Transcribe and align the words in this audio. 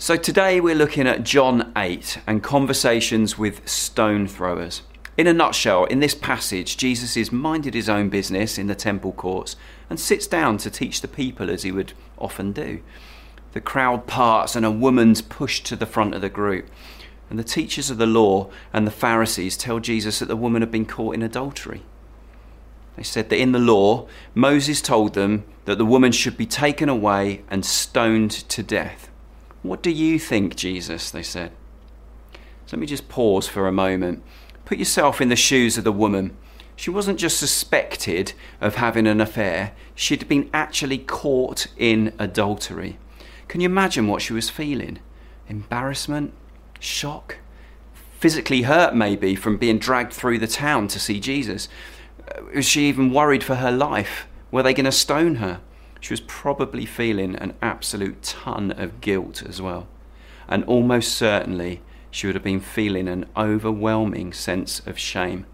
So 0.00 0.14
today 0.14 0.60
we're 0.60 0.76
looking 0.76 1.08
at 1.08 1.24
John 1.24 1.72
8 1.76 2.20
and 2.24 2.40
conversations 2.40 3.36
with 3.36 3.68
stone 3.68 4.28
throwers. 4.28 4.82
In 5.16 5.26
a 5.26 5.32
nutshell, 5.32 5.86
in 5.86 5.98
this 5.98 6.14
passage, 6.14 6.76
Jesus 6.76 7.16
is 7.16 7.32
minded 7.32 7.74
his 7.74 7.88
own 7.88 8.08
business 8.08 8.58
in 8.58 8.68
the 8.68 8.76
temple 8.76 9.10
courts 9.10 9.56
and 9.90 9.98
sits 9.98 10.28
down 10.28 10.56
to 10.58 10.70
teach 10.70 11.00
the 11.00 11.08
people 11.08 11.50
as 11.50 11.64
he 11.64 11.72
would 11.72 11.94
often 12.16 12.52
do. 12.52 12.80
The 13.54 13.60
crowd 13.60 14.06
parts 14.06 14.54
and 14.54 14.64
a 14.64 14.70
woman's 14.70 15.20
pushed 15.20 15.66
to 15.66 15.74
the 15.74 15.84
front 15.84 16.14
of 16.14 16.20
the 16.20 16.28
group. 16.28 16.68
And 17.28 17.36
the 17.36 17.42
teachers 17.42 17.90
of 17.90 17.98
the 17.98 18.06
law 18.06 18.50
and 18.72 18.86
the 18.86 18.92
Pharisees 18.92 19.56
tell 19.56 19.80
Jesus 19.80 20.20
that 20.20 20.26
the 20.26 20.36
woman 20.36 20.62
had 20.62 20.70
been 20.70 20.86
caught 20.86 21.16
in 21.16 21.24
adultery. 21.24 21.82
They 22.94 23.02
said 23.02 23.30
that 23.30 23.40
in 23.40 23.50
the 23.50 23.58
law, 23.58 24.06
Moses 24.32 24.80
told 24.80 25.14
them 25.14 25.42
that 25.64 25.76
the 25.76 25.84
woman 25.84 26.12
should 26.12 26.36
be 26.36 26.46
taken 26.46 26.88
away 26.88 27.42
and 27.50 27.66
stoned 27.66 28.30
to 28.30 28.62
death. 28.62 29.07
What 29.62 29.82
do 29.82 29.90
you 29.90 30.18
think, 30.18 30.56
Jesus? 30.56 31.10
They 31.10 31.22
said. 31.22 31.52
So 32.66 32.76
let 32.76 32.80
me 32.80 32.86
just 32.86 33.08
pause 33.08 33.48
for 33.48 33.66
a 33.66 33.72
moment. 33.72 34.22
Put 34.64 34.78
yourself 34.78 35.20
in 35.20 35.30
the 35.30 35.36
shoes 35.36 35.78
of 35.78 35.84
the 35.84 35.92
woman. 35.92 36.36
She 36.76 36.90
wasn't 36.90 37.18
just 37.18 37.38
suspected 37.38 38.34
of 38.60 38.76
having 38.76 39.06
an 39.06 39.20
affair, 39.20 39.72
she'd 39.96 40.28
been 40.28 40.48
actually 40.54 40.98
caught 40.98 41.66
in 41.76 42.12
adultery. 42.20 42.98
Can 43.48 43.60
you 43.60 43.66
imagine 43.66 44.06
what 44.06 44.22
she 44.22 44.32
was 44.32 44.48
feeling? 44.48 45.00
Embarrassment? 45.48 46.34
Shock? 46.78 47.38
Physically 48.20 48.62
hurt, 48.62 48.94
maybe, 48.94 49.34
from 49.34 49.56
being 49.56 49.78
dragged 49.78 50.12
through 50.12 50.38
the 50.38 50.46
town 50.46 50.86
to 50.88 51.00
see 51.00 51.18
Jesus? 51.18 51.68
Uh, 52.28 52.42
was 52.54 52.68
she 52.68 52.88
even 52.88 53.12
worried 53.12 53.42
for 53.42 53.56
her 53.56 53.72
life? 53.72 54.28
Were 54.52 54.62
they 54.62 54.74
going 54.74 54.84
to 54.84 54.92
stone 54.92 55.36
her? 55.36 55.60
She 56.00 56.12
was 56.12 56.20
probably 56.20 56.86
feeling 56.86 57.36
an 57.36 57.54
absolute 57.60 58.22
ton 58.22 58.70
of 58.70 59.00
guilt 59.00 59.42
as 59.42 59.60
well. 59.60 59.88
And 60.48 60.64
almost 60.64 61.12
certainly, 61.14 61.82
she 62.10 62.26
would 62.26 62.36
have 62.36 62.44
been 62.44 62.60
feeling 62.60 63.08
an 63.08 63.26
overwhelming 63.36 64.32
sense 64.32 64.80
of 64.86 64.98
shame. 64.98 65.46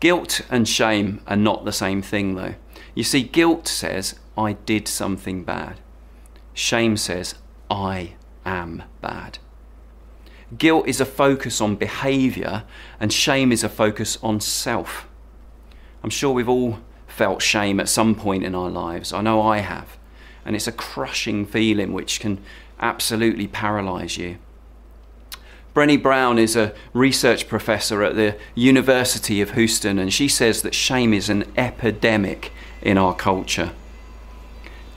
Guilt 0.00 0.40
and 0.50 0.68
shame 0.68 1.20
are 1.26 1.36
not 1.36 1.64
the 1.64 1.72
same 1.72 2.02
thing, 2.02 2.34
though. 2.34 2.54
You 2.94 3.04
see, 3.04 3.22
guilt 3.22 3.66
says, 3.68 4.18
I 4.36 4.52
did 4.52 4.88
something 4.88 5.42
bad. 5.44 5.80
Shame 6.54 6.96
says, 6.96 7.34
I 7.70 8.14
am 8.46 8.84
bad. 9.00 9.38
Guilt 10.56 10.88
is 10.88 11.00
a 11.00 11.04
focus 11.04 11.60
on 11.60 11.76
behaviour, 11.76 12.64
and 12.98 13.12
shame 13.12 13.52
is 13.52 13.62
a 13.62 13.68
focus 13.68 14.16
on 14.22 14.40
self. 14.40 15.06
I'm 16.02 16.10
sure 16.10 16.32
we've 16.32 16.48
all 16.48 16.78
felt 17.18 17.42
shame 17.42 17.80
at 17.80 17.88
some 17.88 18.14
point 18.14 18.44
in 18.44 18.54
our 18.54 18.70
lives. 18.70 19.12
I 19.12 19.20
know 19.20 19.42
I 19.42 19.58
have. 19.58 19.98
And 20.46 20.56
it's 20.56 20.68
a 20.68 20.72
crushing 20.72 21.44
feeling 21.44 21.92
which 21.92 22.20
can 22.20 22.38
absolutely 22.80 23.48
paralyze 23.48 24.16
you. 24.16 24.38
Brené 25.74 26.00
Brown 26.00 26.38
is 26.38 26.56
a 26.56 26.74
research 26.94 27.48
professor 27.48 28.02
at 28.02 28.14
the 28.14 28.36
University 28.54 29.40
of 29.40 29.50
Houston, 29.50 29.98
and 29.98 30.12
she 30.12 30.28
says 30.28 30.62
that 30.62 30.74
shame 30.74 31.12
is 31.12 31.28
an 31.28 31.44
epidemic 31.56 32.52
in 32.82 32.96
our 32.96 33.14
culture. 33.14 33.72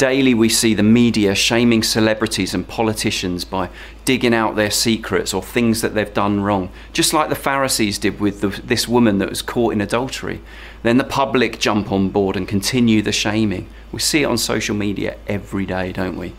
Daily, 0.00 0.32
we 0.32 0.48
see 0.48 0.72
the 0.72 0.82
media 0.82 1.34
shaming 1.34 1.82
celebrities 1.82 2.54
and 2.54 2.66
politicians 2.66 3.44
by 3.44 3.68
digging 4.06 4.32
out 4.32 4.56
their 4.56 4.70
secrets 4.70 5.34
or 5.34 5.42
things 5.42 5.82
that 5.82 5.92
they've 5.92 6.14
done 6.14 6.40
wrong, 6.40 6.70
just 6.94 7.12
like 7.12 7.28
the 7.28 7.34
Pharisees 7.34 7.98
did 7.98 8.18
with 8.18 8.40
the, 8.40 8.48
this 8.62 8.88
woman 8.88 9.18
that 9.18 9.28
was 9.28 9.42
caught 9.42 9.74
in 9.74 9.82
adultery. 9.82 10.40
Then 10.82 10.96
the 10.96 11.04
public 11.04 11.58
jump 11.58 11.92
on 11.92 12.08
board 12.08 12.34
and 12.34 12.48
continue 12.48 13.02
the 13.02 13.12
shaming. 13.12 13.68
We 13.92 13.98
see 13.98 14.22
it 14.22 14.24
on 14.24 14.38
social 14.38 14.74
media 14.74 15.18
every 15.26 15.66
day, 15.66 15.92
don't 15.92 16.16
we? 16.16 16.32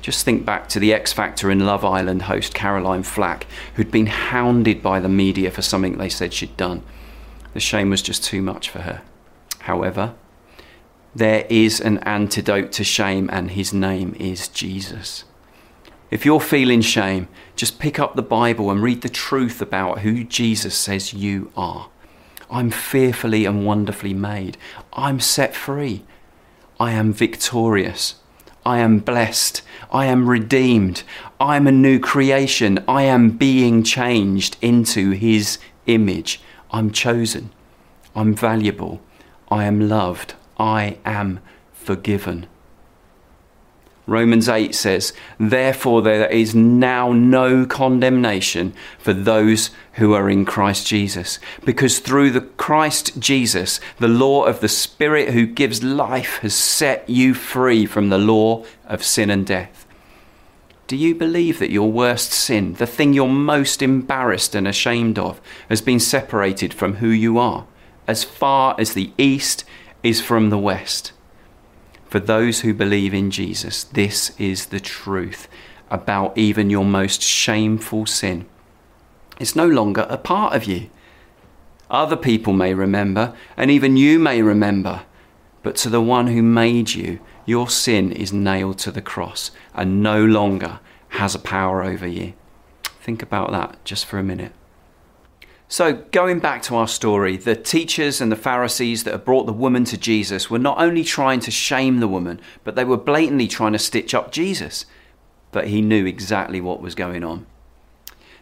Just 0.00 0.24
think 0.24 0.44
back 0.44 0.68
to 0.68 0.78
the 0.78 0.94
X 0.94 1.12
Factor 1.12 1.50
and 1.50 1.66
Love 1.66 1.84
Island 1.84 2.22
host 2.22 2.54
Caroline 2.54 3.02
Flack, 3.02 3.48
who'd 3.74 3.90
been 3.90 4.06
hounded 4.06 4.80
by 4.80 5.00
the 5.00 5.08
media 5.08 5.50
for 5.50 5.62
something 5.62 5.98
they 5.98 6.08
said 6.08 6.32
she'd 6.32 6.56
done. 6.56 6.84
The 7.52 7.58
shame 7.58 7.90
was 7.90 8.00
just 8.00 8.22
too 8.22 8.42
much 8.42 8.70
for 8.70 8.82
her. 8.82 9.02
However, 9.62 10.14
there 11.18 11.46
is 11.48 11.80
an 11.80 11.98
antidote 11.98 12.70
to 12.72 12.84
shame, 12.84 13.28
and 13.32 13.50
his 13.50 13.72
name 13.72 14.14
is 14.20 14.46
Jesus. 14.46 15.24
If 16.12 16.24
you're 16.24 16.40
feeling 16.40 16.80
shame, 16.80 17.26
just 17.56 17.80
pick 17.80 17.98
up 17.98 18.14
the 18.14 18.22
Bible 18.22 18.70
and 18.70 18.80
read 18.80 19.02
the 19.02 19.08
truth 19.08 19.60
about 19.60 20.00
who 20.00 20.22
Jesus 20.22 20.76
says 20.76 21.12
you 21.12 21.50
are. 21.56 21.88
I'm 22.48 22.70
fearfully 22.70 23.44
and 23.44 23.66
wonderfully 23.66 24.14
made. 24.14 24.56
I'm 24.92 25.18
set 25.18 25.56
free. 25.56 26.04
I 26.78 26.92
am 26.92 27.12
victorious. 27.12 28.14
I 28.64 28.78
am 28.78 29.00
blessed. 29.00 29.62
I 29.90 30.06
am 30.06 30.28
redeemed. 30.28 31.02
I 31.40 31.56
am 31.56 31.66
a 31.66 31.72
new 31.72 31.98
creation. 31.98 32.78
I 32.86 33.02
am 33.02 33.30
being 33.30 33.82
changed 33.82 34.56
into 34.62 35.10
His 35.10 35.58
image. 35.86 36.40
I'm 36.70 36.92
chosen. 36.92 37.50
I'm 38.14 38.34
valuable. 38.34 39.00
I 39.50 39.64
am 39.64 39.88
loved. 39.88 40.34
I 40.58 40.98
am 41.04 41.40
forgiven. 41.72 42.46
Romans 44.08 44.48
8 44.48 44.74
says, 44.74 45.12
Therefore, 45.38 46.00
there 46.00 46.28
is 46.28 46.54
now 46.54 47.12
no 47.12 47.66
condemnation 47.66 48.72
for 48.98 49.12
those 49.12 49.70
who 49.94 50.14
are 50.14 50.30
in 50.30 50.46
Christ 50.46 50.86
Jesus, 50.86 51.38
because 51.62 51.98
through 51.98 52.30
the 52.30 52.40
Christ 52.40 53.20
Jesus, 53.20 53.80
the 53.98 54.08
law 54.08 54.44
of 54.44 54.60
the 54.60 54.68
Spirit 54.68 55.34
who 55.34 55.46
gives 55.46 55.82
life 55.84 56.38
has 56.38 56.54
set 56.54 57.08
you 57.08 57.34
free 57.34 57.84
from 57.84 58.08
the 58.08 58.16
law 58.16 58.64
of 58.86 59.04
sin 59.04 59.28
and 59.28 59.46
death. 59.46 59.86
Do 60.86 60.96
you 60.96 61.14
believe 61.14 61.58
that 61.58 61.70
your 61.70 61.92
worst 61.92 62.32
sin, 62.32 62.72
the 62.74 62.86
thing 62.86 63.12
you're 63.12 63.28
most 63.28 63.82
embarrassed 63.82 64.54
and 64.54 64.66
ashamed 64.66 65.18
of, 65.18 65.38
has 65.68 65.82
been 65.82 66.00
separated 66.00 66.72
from 66.72 66.94
who 66.94 67.10
you 67.10 67.36
are, 67.36 67.66
as 68.06 68.24
far 68.24 68.74
as 68.78 68.94
the 68.94 69.12
east 69.18 69.66
is 70.02 70.20
from 70.20 70.50
the 70.50 70.58
West. 70.58 71.12
For 72.06 72.20
those 72.20 72.60
who 72.60 72.72
believe 72.72 73.12
in 73.12 73.30
Jesus, 73.30 73.84
this 73.84 74.38
is 74.38 74.66
the 74.66 74.80
truth 74.80 75.48
about 75.90 76.36
even 76.36 76.70
your 76.70 76.84
most 76.84 77.22
shameful 77.22 78.06
sin. 78.06 78.46
It's 79.38 79.56
no 79.56 79.66
longer 79.66 80.06
a 80.08 80.18
part 80.18 80.54
of 80.54 80.64
you. 80.64 80.90
Other 81.90 82.16
people 82.16 82.52
may 82.52 82.74
remember, 82.74 83.34
and 83.56 83.70
even 83.70 83.96
you 83.96 84.18
may 84.18 84.42
remember, 84.42 85.02
but 85.62 85.76
to 85.76 85.88
the 85.88 86.00
one 86.00 86.28
who 86.28 86.42
made 86.42 86.90
you, 86.90 87.20
your 87.46 87.68
sin 87.68 88.12
is 88.12 88.32
nailed 88.32 88.78
to 88.78 88.90
the 88.90 89.02
cross 89.02 89.50
and 89.74 90.02
no 90.02 90.22
longer 90.24 90.80
has 91.10 91.34
a 91.34 91.38
power 91.38 91.82
over 91.82 92.06
you. 92.06 92.34
Think 93.00 93.22
about 93.22 93.50
that 93.52 93.82
just 93.84 94.04
for 94.04 94.18
a 94.18 94.22
minute. 94.22 94.52
So, 95.70 95.92
going 95.92 96.38
back 96.38 96.62
to 96.62 96.76
our 96.76 96.88
story, 96.88 97.36
the 97.36 97.54
teachers 97.54 98.22
and 98.22 98.32
the 98.32 98.36
Pharisees 98.36 99.04
that 99.04 99.12
had 99.12 99.26
brought 99.26 99.44
the 99.44 99.52
woman 99.52 99.84
to 99.84 99.98
Jesus 99.98 100.48
were 100.48 100.58
not 100.58 100.80
only 100.80 101.04
trying 101.04 101.40
to 101.40 101.50
shame 101.50 102.00
the 102.00 102.08
woman, 102.08 102.40
but 102.64 102.74
they 102.74 102.84
were 102.84 102.96
blatantly 102.96 103.48
trying 103.48 103.74
to 103.74 103.78
stitch 103.78 104.14
up 104.14 104.32
Jesus. 104.32 104.86
But 105.52 105.68
he 105.68 105.82
knew 105.82 106.06
exactly 106.06 106.62
what 106.62 106.80
was 106.80 106.94
going 106.94 107.22
on. 107.22 107.44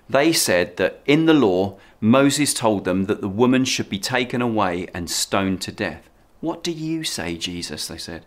They 0.08 0.32
said 0.32 0.76
that 0.76 1.02
in 1.04 1.26
the 1.26 1.34
law, 1.34 1.78
Moses 2.00 2.54
told 2.54 2.84
them 2.84 3.06
that 3.06 3.20
the 3.20 3.28
woman 3.28 3.64
should 3.64 3.90
be 3.90 3.98
taken 3.98 4.40
away 4.40 4.86
and 4.94 5.10
stoned 5.10 5.60
to 5.62 5.72
death. 5.72 6.08
What 6.40 6.62
do 6.62 6.70
you 6.70 7.02
say, 7.02 7.36
Jesus? 7.36 7.88
They 7.88 7.98
said. 7.98 8.24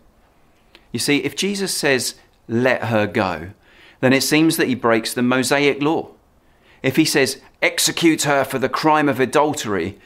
You 0.92 0.98
see, 0.98 1.18
if 1.18 1.34
Jesus 1.34 1.74
says, 1.74 2.16
let 2.48 2.84
her 2.84 3.06
go, 3.06 3.52
then 4.00 4.12
it 4.12 4.22
seems 4.22 4.58
that 4.58 4.68
he 4.68 4.74
breaks 4.74 5.14
the 5.14 5.22
Mosaic 5.22 5.80
law. 5.80 6.10
If 6.82 6.96
he 6.96 7.04
says, 7.04 7.40
execute 7.62 8.22
her 8.22 8.44
for 8.44 8.58
the 8.58 8.68
crime 8.68 9.08
of 9.08 9.20
adultery, 9.20 9.98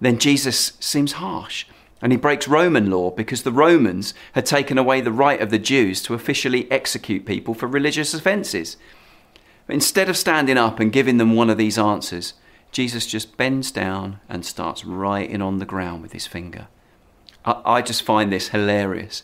then 0.00 0.18
Jesus 0.18 0.72
seems 0.80 1.12
harsh. 1.12 1.66
And 2.00 2.10
he 2.10 2.18
breaks 2.18 2.48
Roman 2.48 2.90
law 2.90 3.10
because 3.10 3.42
the 3.42 3.52
Romans 3.52 4.12
had 4.32 4.44
taken 4.44 4.76
away 4.76 5.00
the 5.00 5.12
right 5.12 5.40
of 5.40 5.50
the 5.50 5.58
Jews 5.58 6.02
to 6.02 6.14
officially 6.14 6.70
execute 6.70 7.24
people 7.24 7.54
for 7.54 7.68
religious 7.68 8.12
offences. 8.12 8.76
Instead 9.68 10.08
of 10.08 10.16
standing 10.16 10.58
up 10.58 10.80
and 10.80 10.92
giving 10.92 11.18
them 11.18 11.36
one 11.36 11.48
of 11.48 11.58
these 11.58 11.78
answers, 11.78 12.34
Jesus 12.72 13.06
just 13.06 13.36
bends 13.36 13.70
down 13.70 14.18
and 14.28 14.44
starts 14.44 14.84
writing 14.84 15.40
on 15.40 15.58
the 15.58 15.66
ground 15.66 16.02
with 16.02 16.12
his 16.12 16.26
finger. 16.26 16.66
I, 17.44 17.62
I 17.64 17.82
just 17.82 18.02
find 18.02 18.32
this 18.32 18.48
hilarious 18.48 19.22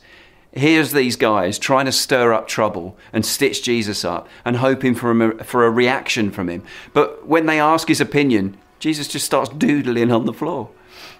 here's 0.53 0.93
these 0.93 1.17
guys 1.17 1.59
trying 1.59 1.87
to 1.87 1.93
stir 1.93 2.33
up 2.33 2.49
trouble 2.49 2.97
and 3.13 3.25
stitch 3.25 3.63
Jesus 3.63 4.05
up 4.05 4.29
and 4.45 4.57
hoping 4.57 4.95
for 4.95 5.11
a, 5.11 5.45
for 5.45 5.65
a 5.65 5.71
reaction 5.71 6.31
from 6.31 6.49
him. 6.49 6.63
But 6.93 7.27
when 7.27 7.47
they 7.47 7.61
ask 7.61 7.89
his 7.89 8.01
opinion, 8.01 8.57
Jesus 8.79 9.09
just 9.09 9.27
starts 9.27 9.51
doodling 9.51 10.13
on 10.13 10.27
the 10.27 10.33
floor. 10.33 10.71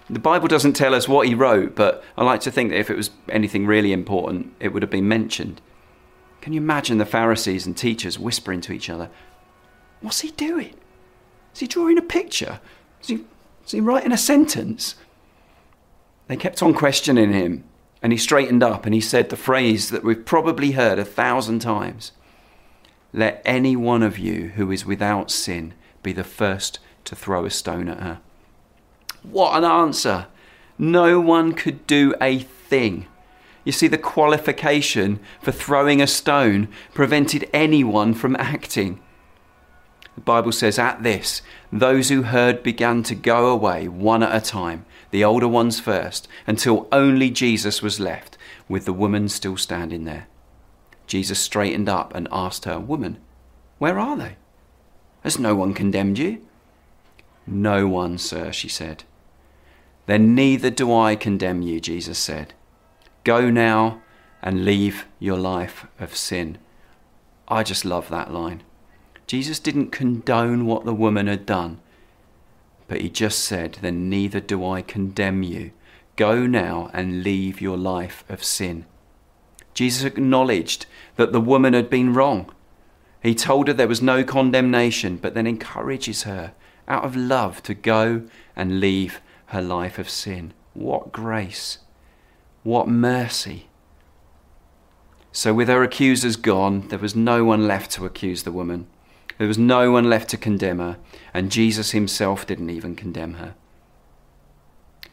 The 0.09 0.19
Bible 0.19 0.47
doesn't 0.47 0.73
tell 0.73 0.95
us 0.95 1.07
what 1.07 1.27
he 1.27 1.35
wrote, 1.35 1.75
but 1.75 2.03
I 2.17 2.23
like 2.23 2.41
to 2.41 2.51
think 2.51 2.71
that 2.71 2.79
if 2.79 2.89
it 2.89 2.97
was 2.97 3.11
anything 3.29 3.67
really 3.67 3.93
important, 3.93 4.53
it 4.59 4.69
would 4.69 4.81
have 4.81 4.89
been 4.89 5.07
mentioned. 5.07 5.61
Can 6.41 6.53
you 6.53 6.61
imagine 6.61 6.97
the 6.97 7.05
Pharisees 7.05 7.67
and 7.67 7.77
teachers 7.77 8.17
whispering 8.17 8.61
to 8.61 8.73
each 8.73 8.89
other, 8.89 9.09
What's 10.01 10.21
he 10.21 10.31
doing? 10.31 10.75
Is 11.53 11.59
he 11.59 11.67
drawing 11.67 11.97
a 11.97 12.01
picture? 12.01 12.59
Is 13.01 13.07
he, 13.09 13.25
is 13.65 13.71
he 13.71 13.81
writing 13.81 14.11
a 14.11 14.17
sentence? 14.17 14.95
They 16.27 16.37
kept 16.37 16.63
on 16.63 16.73
questioning 16.73 17.33
him 17.33 17.65
and 18.01 18.11
he 18.11 18.17
straightened 18.17 18.63
up 18.63 18.85
and 18.85 18.93
he 18.93 19.01
said 19.01 19.29
the 19.29 19.35
phrase 19.35 19.89
that 19.89 20.03
we've 20.03 20.25
probably 20.25 20.71
heard 20.71 20.99
a 20.99 21.05
thousand 21.05 21.59
times 21.59 22.11
let 23.11 23.41
any 23.43 23.75
one 23.75 24.03
of 24.03 24.19
you 24.19 24.49
who 24.49 24.71
is 24.71 24.85
without 24.85 25.31
sin 25.31 25.73
be 26.03 26.13
the 26.13 26.23
first 26.23 26.79
to 27.05 27.15
throw 27.15 27.45
a 27.45 27.49
stone 27.49 27.89
at 27.89 27.99
her. 27.99 28.19
What 29.23 29.57
an 29.57 29.63
answer! 29.63 30.27
No 30.77 31.19
one 31.19 31.53
could 31.53 31.85
do 31.87 32.13
a 32.21 32.39
thing. 32.39 33.07
You 33.65 33.71
see, 33.71 33.87
the 33.87 33.97
qualification 33.97 35.19
for 35.41 35.51
throwing 35.51 36.01
a 36.01 36.07
stone 36.07 36.69
prevented 36.93 37.49
anyone 37.53 38.13
from 38.13 38.35
acting. 38.37 39.01
The 40.15 40.21
Bible 40.21 40.51
says, 40.51 40.79
At 40.79 41.03
this, 41.03 41.41
those 41.71 42.09
who 42.09 42.23
heard 42.23 42.63
began 42.63 43.03
to 43.03 43.15
go 43.15 43.47
away 43.47 43.87
one 43.87 44.23
at 44.23 44.35
a 44.35 44.45
time, 44.45 44.85
the 45.11 45.23
older 45.23 45.47
ones 45.47 45.79
first, 45.79 46.27
until 46.45 46.87
only 46.91 47.29
Jesus 47.29 47.81
was 47.81 47.99
left, 47.99 48.37
with 48.67 48.85
the 48.85 48.93
woman 48.93 49.29
still 49.29 49.57
standing 49.57 50.05
there. 50.05 50.27
Jesus 51.07 51.39
straightened 51.39 51.89
up 51.89 52.13
and 52.13 52.27
asked 52.31 52.65
her, 52.65 52.79
Woman, 52.79 53.17
where 53.79 53.97
are 53.97 54.15
they? 54.15 54.35
Has 55.23 55.39
no 55.39 55.55
one 55.55 55.73
condemned 55.73 56.19
you? 56.19 56.45
No 57.47 57.87
one, 57.87 58.17
sir, 58.17 58.51
she 58.51 58.69
said. 58.69 59.03
Then 60.05 60.35
neither 60.35 60.69
do 60.69 60.95
I 60.95 61.15
condemn 61.15 61.61
you, 61.61 61.79
Jesus 61.79 62.17
said. 62.17 62.53
Go 63.23 63.49
now 63.49 64.01
and 64.41 64.65
leave 64.65 65.05
your 65.19 65.37
life 65.37 65.85
of 65.99 66.15
sin. 66.15 66.57
I 67.47 67.63
just 67.63 67.85
love 67.85 68.09
that 68.09 68.31
line. 68.31 68.63
Jesus 69.27 69.59
didn't 69.59 69.91
condone 69.91 70.65
what 70.65 70.85
the 70.85 70.93
woman 70.93 71.27
had 71.27 71.45
done, 71.45 71.79
but 72.89 72.99
he 72.99 73.07
just 73.07 73.39
said, 73.39 73.77
Then 73.81 74.09
neither 74.09 74.41
do 74.41 74.67
I 74.67 74.81
condemn 74.81 75.43
you. 75.43 75.71
Go 76.17 76.45
now 76.45 76.89
and 76.91 77.23
leave 77.23 77.61
your 77.61 77.77
life 77.77 78.25
of 78.27 78.43
sin. 78.43 78.85
Jesus 79.73 80.03
acknowledged 80.03 80.87
that 81.15 81.31
the 81.31 81.39
woman 81.39 81.73
had 81.73 81.89
been 81.89 82.13
wrong. 82.13 82.51
He 83.21 83.35
told 83.35 83.67
her 83.67 83.73
there 83.73 83.87
was 83.87 84.01
no 84.01 84.23
condemnation, 84.23 85.17
but 85.17 85.35
then 85.35 85.47
encourages 85.47 86.23
her 86.23 86.53
out 86.87 87.05
of 87.05 87.15
love 87.15 87.61
to 87.63 87.73
go 87.75 88.23
and 88.55 88.79
leave 88.79 89.21
her 89.47 89.61
life 89.61 89.99
of 89.99 90.09
sin. 90.09 90.53
What 90.73 91.11
grace! 91.11 91.77
What 92.63 92.87
mercy! 92.87 93.67
So, 95.31 95.53
with 95.53 95.67
her 95.67 95.83
accusers 95.83 96.35
gone, 96.35 96.87
there 96.87 96.99
was 96.99 97.15
no 97.15 97.45
one 97.45 97.67
left 97.67 97.91
to 97.91 98.05
accuse 98.05 98.43
the 98.43 98.51
woman. 98.51 98.87
There 99.39 99.47
was 99.47 99.57
no 99.57 99.89
one 99.89 100.09
left 100.09 100.29
to 100.31 100.37
condemn 100.37 100.79
her, 100.79 100.97
and 101.33 101.49
Jesus 101.49 101.91
himself 101.91 102.45
didn't 102.45 102.69
even 102.69 102.93
condemn 102.93 103.35
her. 103.35 103.55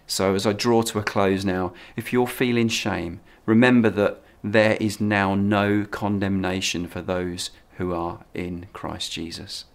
So, 0.09 0.35
as 0.35 0.45
I 0.45 0.53
draw 0.53 0.83
to 0.83 0.99
a 0.99 1.05
close 1.05 1.45
now, 1.45 1.73
if 1.97 2.13
you're 2.13 2.27
feeling 2.27 2.67
shame, 2.67 3.21
remember 3.47 3.89
that 3.91 4.21
there 4.43 4.77
is 4.81 5.01
now 5.01 5.37
no 5.37 5.87
condemnation 5.89 6.89
for 6.89 7.01
those 7.01 7.51
who 7.77 7.95
are 7.95 8.25
in 8.35 8.67
Christ 8.73 9.13
Jesus. 9.13 9.67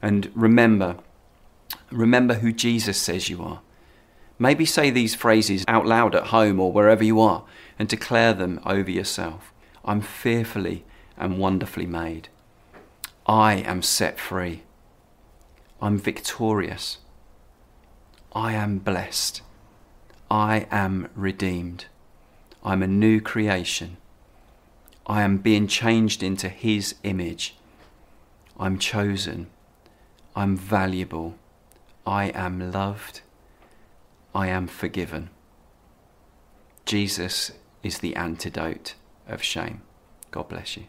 And 0.00 0.32
remember, 0.34 0.96
remember 1.92 2.34
who 2.34 2.52
Jesus 2.52 2.98
says 2.98 3.28
you 3.28 3.42
are. 3.42 3.60
Maybe 4.38 4.64
say 4.64 4.88
these 4.88 5.14
phrases 5.14 5.64
out 5.68 5.84
loud 5.84 6.14
at 6.14 6.28
home 6.28 6.58
or 6.58 6.72
wherever 6.72 7.04
you 7.04 7.20
are 7.20 7.44
and 7.78 7.86
declare 7.86 8.32
them 8.32 8.60
over 8.64 8.90
yourself. 8.90 9.52
I'm 9.84 10.00
fearfully 10.00 10.84
and 11.18 11.38
wonderfully 11.38 11.86
made. 11.86 12.30
I 13.28 13.56
am 13.56 13.82
set 13.82 14.18
free. 14.18 14.62
I'm 15.82 15.98
victorious. 15.98 16.96
I 18.32 18.54
am 18.54 18.78
blessed. 18.78 19.42
I 20.30 20.66
am 20.70 21.08
redeemed. 21.14 21.86
I'm 22.64 22.82
a 22.82 22.86
new 22.86 23.20
creation. 23.20 23.98
I 25.06 25.22
am 25.22 25.38
being 25.38 25.66
changed 25.66 26.22
into 26.22 26.48
His 26.48 26.94
image. 27.02 27.54
I'm 28.58 28.78
chosen. 28.78 29.48
I'm 30.34 30.56
valuable. 30.56 31.34
I 32.06 32.30
am 32.30 32.72
loved. 32.72 33.20
I 34.34 34.46
am 34.46 34.66
forgiven. 34.66 35.28
Jesus 36.86 37.52
is 37.82 37.98
the 37.98 38.16
antidote 38.16 38.94
of 39.26 39.42
shame. 39.42 39.82
God 40.30 40.48
bless 40.48 40.78
you. 40.78 40.84